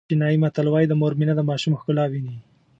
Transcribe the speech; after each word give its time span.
چینایي 0.09 0.37
متل 0.43 0.67
وایي 0.69 0.87
د 0.89 0.93
مور 1.01 1.13
مینه 1.19 1.33
د 1.35 1.41
ماشوم 1.49 1.73
ښکلا 1.79 2.05
ویني. 2.09 2.35